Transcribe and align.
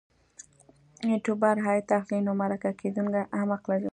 یوټوبر 1.11 1.55
عاید 1.65 1.87
اخلي 1.99 2.19
نو 2.25 2.31
مرکه 2.41 2.69
کېدونکی 2.79 3.21
هم 3.39 3.49
حق 3.53 3.63
لري. 3.71 3.89